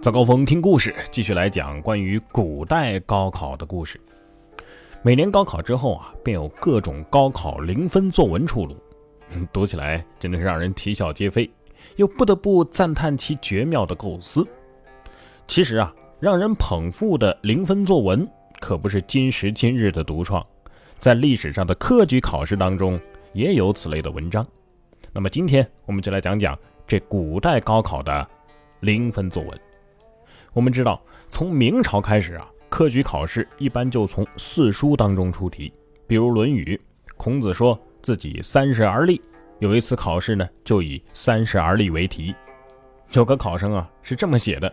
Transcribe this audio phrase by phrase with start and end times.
[0.00, 4.00] 早高峰听故事，继续来讲关于古代高考的故事。
[5.02, 8.76] 每年高考之后啊，便有各种高考零分作文出炉，
[9.52, 11.50] 读起来真的是让人啼笑皆非，
[11.96, 14.46] 又不得不赞叹其绝妙的构思。
[15.48, 18.26] 其实啊，让人捧腹的零分作文
[18.60, 20.46] 可不是今时今日的独创，
[20.98, 22.98] 在历史上的科举考试当中
[23.32, 24.46] 也有此类的文章。
[25.12, 26.56] 那么今天我们就来讲讲
[26.86, 28.24] 这古代高考的
[28.78, 29.60] 零分作文。
[30.52, 35.72] 我们知道，从明朝开始啊，科举考试一般就从四书当中出题。
[36.06, 36.80] 比如《论语》，
[37.16, 39.20] 孔子说自己三十而立，
[39.58, 42.34] 有一次考试呢，就以三十而立为题。
[43.12, 44.72] 有个考生啊是这么写的：“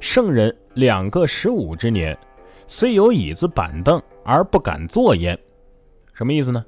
[0.00, 2.16] 圣人两个十五之年，
[2.66, 5.38] 虽有椅子板凳而不敢坐焉。”
[6.14, 6.64] 什么意思呢？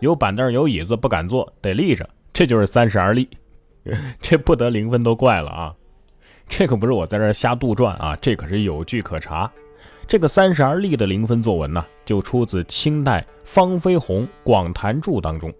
[0.00, 3.28] 有板凳有椅子不敢坐，得立着，这就是三十而立。
[4.20, 5.74] 这不得零分都怪了啊！
[6.50, 9.50] 这可不是我在这瞎杜撰啊，这可是有据可查。
[10.06, 15.50] 这个三十而立的零分作文呢，就出自清代方飞鸿《广坛注》当中。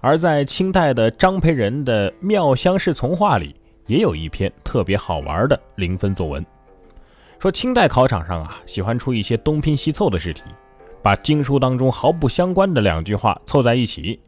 [0.00, 3.54] 而在清代的张培仁的《妙香氏从话》里，
[3.86, 6.44] 也有一篇特别好玩的零分作文。
[7.38, 10.42] 说清代考场上啊，喜欢出一些东拼西凑的试题，
[11.02, 14.18] 把经书当中毫不相关的两句话凑在一起，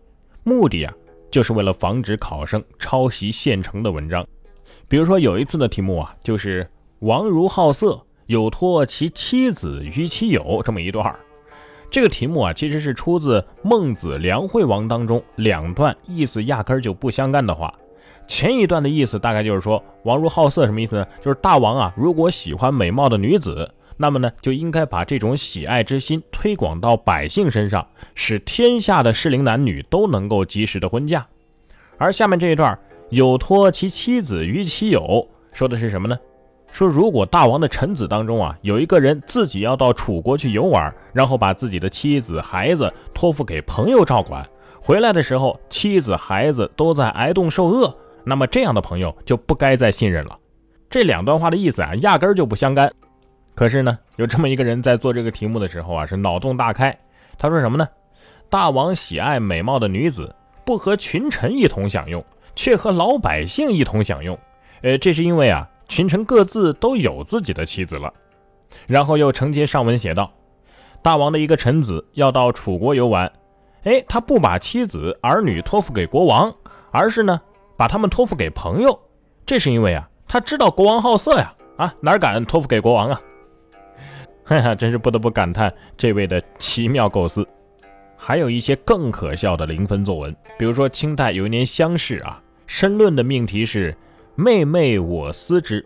[0.45, 0.93] 目的啊，
[1.31, 4.25] 就是为了防止考生抄袭现成的文章。
[4.89, 6.67] 比如说有一次的题目啊，就是
[7.01, 11.21] 王如好色，有托其妻子于其友这么一段儿
[11.91, 17.75] 这个题目啊，其实是出自《孟子梁惠王》当中两段意思压根儿就不相干的话。
[18.27, 21.07] 前一段的意思大概就是说，王如好色什么意思呢？
[21.21, 31.27] 就是大王啊，如果喜欢美貌的女子，那么呢，就应该把这种喜爱之心推广到百姓身上，使天下的适龄男女都能够及时的婚嫁。
[31.99, 32.79] 而下面这一段。
[33.11, 36.19] 有托其妻子于其友，说的是什么呢？
[36.71, 44.47] 说如果大王的臣子当中啊，有一个人自己要到楚国去游玩，然后把自己的妻子孩子托付给朋友照管，
[44.79, 50.37] 回来的时候妻子孩子都在挨冻受饿，那么这样的朋友就不该再信任了。
[50.91, 52.93] 这两段话的意思啊，压根儿就不相干。
[53.55, 56.95] 可是呢，有这么一个人在做这个题目的时候啊，是脑洞大开。
[57.39, 57.89] 他说什么呢？
[58.51, 60.35] 大王喜爱美貌的女子，
[60.67, 62.23] 不和群臣一同享用。
[62.59, 64.37] 却和老百姓一同享用，
[64.83, 68.13] 呃，这是因为啊，群臣各自都有自己的妻子了。
[68.89, 70.33] 然后又承接上文写道，
[71.01, 73.31] 大王的一个臣子要到楚国游玩，
[73.85, 76.53] 哎，他不把妻子儿女托付给国王，
[76.91, 77.41] 而是呢，
[77.77, 79.01] 把他们托付给朋友。
[79.47, 83.21] 这是因为啊，他知道国王好色呀，啊，哪敢托付给国王啊？
[84.43, 87.47] 哈哈，真是不得不感叹这位的奇妙构思。
[88.17, 92.43] 还有一些更可笑的零分作文，比如说清代有一年乡试啊。
[92.69, 93.97] 申论的命题是
[94.37, 95.85] “妹妹我思之”，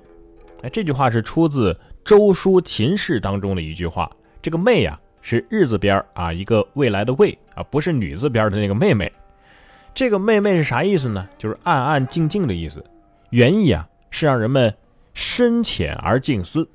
[0.63, 1.73] 哎，这句话是出自
[2.05, 4.11] 《周书秦氏》当中的一句话。
[4.43, 9.11] 这个“妹”呀，是日字边啊，一个未来的“未”啊，不是女字边的那个妹妹。
[9.95, 11.29] 这个“妹妹”是啥意思呢？
[11.39, 12.85] 就是暗暗静静的意思。
[13.31, 14.75] 原意啊，是让人们
[15.15, 16.69] 深浅而静思。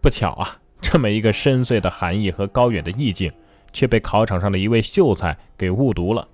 [0.00, 3.30] 不巧啊，这么一个深邃的含义和高远的意境，
[3.70, 6.26] 却被考场上的一位秀才给误读了。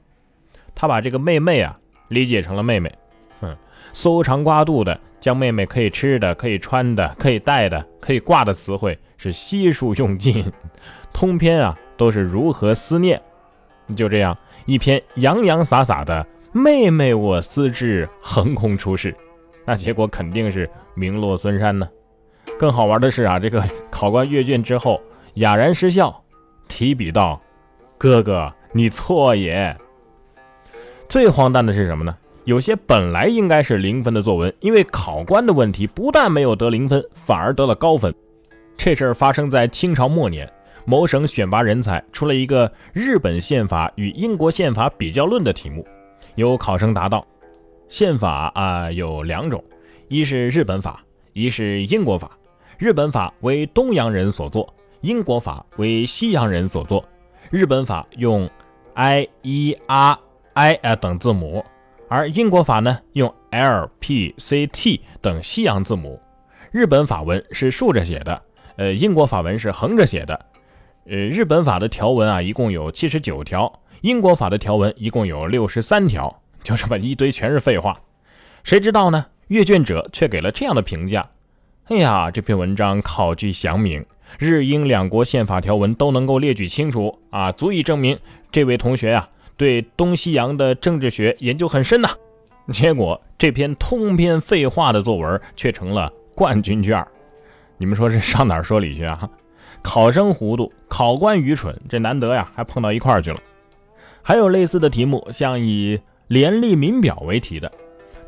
[0.73, 1.81] 他把这个“妹妹”啊。
[2.13, 2.93] 理解成了妹妹，
[3.41, 3.57] 哼，
[3.93, 10.45] 搜肠刮肚的将妹妹可以吃的、可以穿的、可以戴的、可以挂的词汇是悉数用尽，
[11.13, 13.21] 通篇啊都是如何思念。
[13.97, 14.37] 就这样
[14.67, 19.15] 一篇洋洋洒洒的“妹妹我思之”横空出世，
[19.65, 21.89] 那结果肯定是名落孙山呢。
[22.59, 25.01] 更好玩的是啊，这个考官阅卷之后
[25.35, 26.23] 哑然失笑，
[26.69, 27.41] 提笔道
[27.99, 29.77] ：“哥哥，你错也。”
[31.13, 32.17] 最荒诞的是什么呢？
[32.45, 38.15] 有些本来应该是零分的作文，因为考官的问题，不但没有得零分，反而得了高分。
[38.79, 40.51] 这事儿发生在清朝末年，
[40.87, 45.87] 某省选拔人才出了一个日本宪法与英国宪法比较论的题目。
[46.37, 47.27] 有考生答道
[47.91, 49.63] ：“宪法啊有两种，
[50.09, 51.05] 一是日本法，
[51.35, 52.31] 一是英国法。
[52.79, 54.67] 日本法为东洋人所作，
[55.03, 57.05] 英国法为西洋人所作。
[57.51, 58.49] 日本法用
[58.95, 60.19] I E R。”
[60.55, 61.65] I 啊等字母，
[62.09, 66.21] 而英国法呢用 L P C T 等西洋字母。
[66.71, 68.43] 日本法文是竖着写的，
[68.77, 70.39] 呃，英国法文是横着写的。
[71.07, 76.43] 呃，日本法的条文啊一共有七十九条，英国法的条文一共有六十三条。
[76.63, 77.99] 就这么一堆全是废话。
[78.63, 79.27] 谁知道呢？
[79.49, 81.29] 阅卷者却给了这样的评价：
[81.87, 84.05] 哎呀，这篇文章考据详明，
[84.39, 88.19] 日英两国宪法条文都能够列举清楚啊，足以证明
[88.51, 89.29] 这位同学呀。
[89.57, 92.11] 对东西洋的政治学研究很深呐，
[92.73, 97.05] 结果这篇通篇废话的作文却成了冠军卷
[97.79, 99.29] 你们说这上哪儿说理去啊？
[99.83, 103.39] 考生糊涂，考官愚蠢，这难得呀，还碰到一块儿去了。
[104.23, 107.71] 还有类似的题目，像以廉吏民表为题的，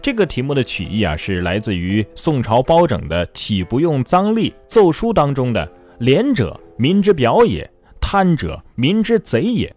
[0.02, 7.64] 这个题目的曲意啊，是来自于宋朝包拯的《岂不用脏吏奏书》当中的“廉者，民之表也；
[8.00, 9.72] 贪者，民之贼也。”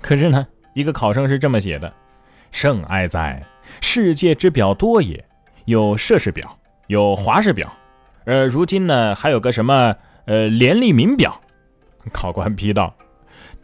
[0.00, 1.92] 可是呢，一个考生是这么写的
[2.50, 3.42] ：“圣哀哉，
[3.80, 5.24] 世界之表多也，
[5.66, 7.72] 有摄氏表，有华氏表。”
[8.24, 9.96] 呃，如今呢，还有个什么
[10.26, 11.40] 呃廉吏民表？
[12.12, 12.94] 考官批道：“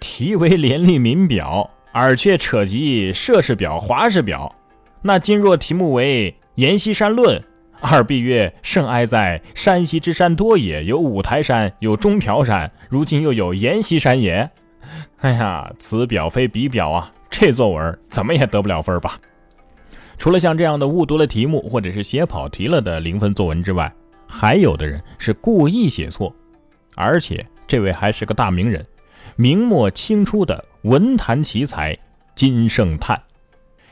[0.00, 4.54] 题为廉吏民表，而却扯及摄氏表、华氏表。
[5.02, 7.42] 那今若题目为阎锡山论，
[7.80, 14.50] 二必曰：圣哀哉，山西之山多也，有五台山，有中条山，如今又有阎锡山也。
[15.20, 17.12] 哎呀，此表非彼表啊！
[17.28, 19.18] 这作文怎么也得不了分吧？
[20.16, 23.92] 除了像这样的误读了题目或者是写跑题了的零分作文之外，
[24.28, 26.32] 还有的人是故意写错，
[26.94, 28.86] 而且这位还是个大名人，
[29.34, 31.98] 明末清初的文坛奇才
[32.36, 33.20] 金圣叹。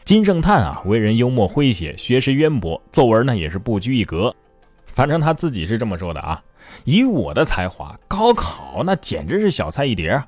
[0.05, 4.32] 金圣叹啊，为人幽默诙谐，学识渊博，作文呢也是不拘一格。
[4.87, 6.40] 反正他自己是这么说的啊
[6.84, 10.25] ：“以我的才华，高考那简直是小菜一碟啊。”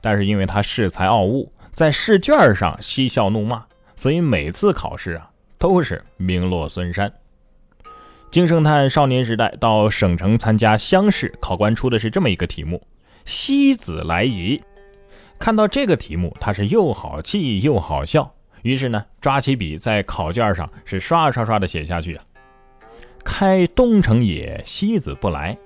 [0.00, 3.64] 但是因为他恃才傲物，在试卷上嬉笑怒骂，
[3.94, 7.12] 所以每次考试啊都是名落孙山。
[8.30, 12.82] 金圣叹少年时代到省城参加乡试，考官出的是这么一个题目
[13.24, 14.60] ：“西子来仪。”
[15.38, 22.24] 看到这个题目，他是又好气又好笑，于是呢，抓起笔在考卷上是刷刷刷的写下去啊。
[23.24, 25.56] 开东城也，西子不来；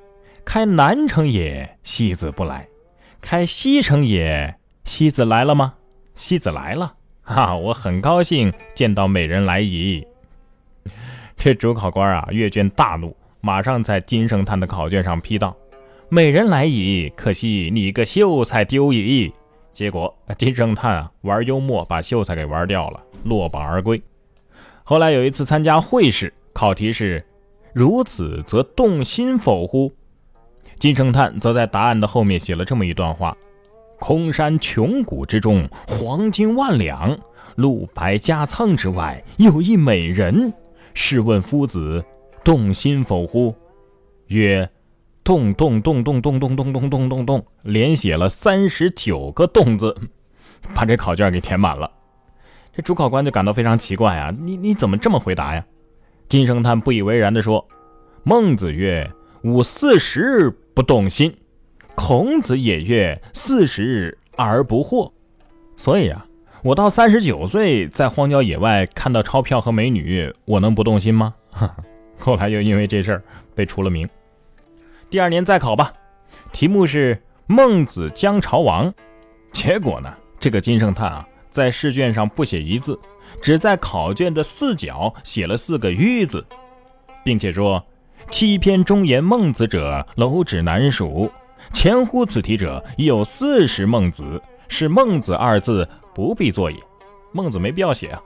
[0.44, 2.66] 开南城也，西子不来；
[3.22, 5.74] 开西城也，西子来了吗？
[6.14, 10.04] 西子来了， 哈，我很高兴见到美人来矣。
[11.38, 15.56] 这主考官啊，阅卷大怒，马上在金圣叹的考卷上批道
[16.10, 19.32] ：“美人来矣，可惜你个秀才丢矣。”
[19.72, 24.02] 结果金圣叹啊，玩幽默把秀才给玩掉了，落榜而归。
[24.82, 27.24] 后来有一次参加会试，考题是
[27.72, 29.92] “如此则动心否乎？”
[30.82, 33.36] 金圣叹则在答案的后面写了这么一段话
[34.00, 37.16] ：“空山穷谷之中，黄金万两；
[37.54, 40.52] 露白夹层之外，有一美人。”
[40.92, 42.04] 试问夫子，
[42.42, 43.54] 动心否乎？
[44.26, 44.68] 曰：
[45.22, 49.96] 动动动动动动动动动动动，连写了三十九个“动”字，
[50.74, 51.88] 把这考卷给填满了。
[52.74, 54.34] 这主考官就感到非常奇怪啊！
[54.36, 55.64] 你你怎么这么回答呀？
[56.28, 57.64] 金圣叹不以为然地说
[58.26, 59.08] ：“孟子曰
[59.42, 61.36] ：‘五四十不动心。’
[61.94, 65.12] 孔子也曰：‘四十而不惑。’
[65.76, 66.26] 所以啊。”
[66.62, 71.34] 我到三十九岁，在荒郊野外看到钞票和美女，我能不动心吗？
[72.20, 73.22] 后来又因为这事儿
[73.52, 74.08] 被除了名。
[75.10, 75.92] 第二年再考吧，
[76.52, 78.94] 题目是孟子姜朝王。
[79.50, 82.96] 结果呢，这个金圣叹啊，在试卷上不写一字，
[83.42, 86.46] 只在考卷的四角写了四个“玉”字，
[87.24, 87.84] 并且说
[88.32, 91.30] ：“七篇忠言孟子者，蝼纸难数。
[91.70, 96.76] 前乎此题者，已有四十孟子，是孟子二字。”不必作也，
[97.32, 98.20] 孟子没必要写啊。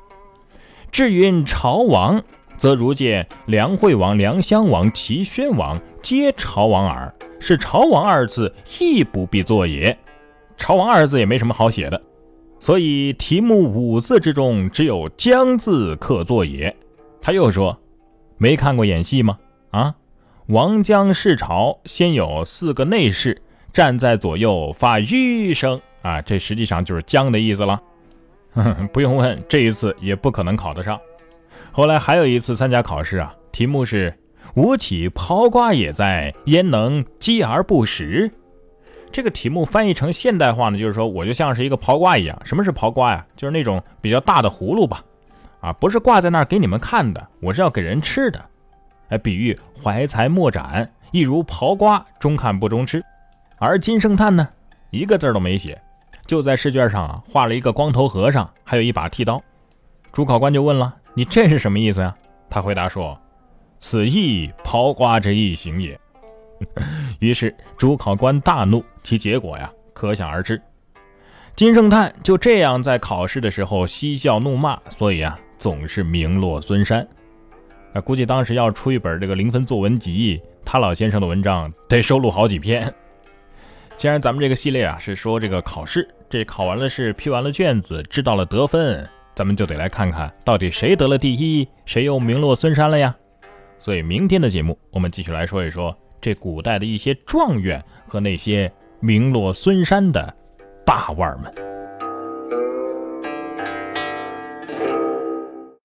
[0.91, 2.21] 至云朝王，
[2.57, 7.13] 则如见梁惠王、梁襄王、齐宣王，皆朝王耳。
[7.39, 9.97] 是朝王二字，亦不必作也。
[10.57, 12.01] 朝王二字也没什么好写的，
[12.59, 16.75] 所以题目五字之中，只有将字可作也。
[17.21, 17.79] 他又说，
[18.39, 19.39] 没看过演戏吗？
[19.71, 19.95] 啊，
[20.49, 25.81] 王姜视朝，先有四个内侍站在左右发吁声。
[26.03, 27.83] 啊，这实际上就是姜的意思了，
[28.93, 31.01] 不用问，这一次也不可能考得上。
[31.73, 34.17] 后来还有一次参加考试啊，题目是
[34.55, 38.31] “吾起刨瓜也在，焉能饥而不食？”
[39.11, 42.41] 这个题目翻译成现代化呢，就是说我就像是一个刨瓜一样。
[42.45, 43.27] 什么是刨瓜呀？
[43.35, 45.03] 就是那种比较大的葫芦吧？
[45.61, 48.41] 啊，不是挂在那儿给你们看的，我是要给人吃的。
[49.09, 53.03] 哎，比喻怀才莫展，一如刨瓜，中看不中吃。
[53.59, 54.49] 而金圣叹呢，
[54.91, 55.81] 一个字都没写。
[56.27, 59.41] 就在试卷上啊，画了一个光头和尚，还有一把剃刀。
[60.13, 62.15] 主考官就问了：“你这是什么意思呀？”
[62.51, 63.17] 他回答说
[63.79, 65.99] ：“此意刨瓜之意行也。
[67.21, 70.61] ”于是主考官大怒，其结果呀，可想而知。
[71.55, 77.07] 金圣叹就这样在考试的时候嬉笑怒骂，所以啊，总是名落孙山。
[77.97, 82.93] 啊，估计当时要出一本这个零分作文集，他老先生的文章得收录好几篇。
[83.97, 86.07] 既然咱们这个系列啊是说这个考试。
[86.29, 93.17] 这考完了试，批完了卷子，知道了得分，咱们就得来看看到底谁得了第一，谁又名落孙山了呀？
[93.79, 100.35] 所以明天的节目，我们继续来说一说这古代的一些状元和那些名落孙山的
[100.85, 101.66] 大腕们。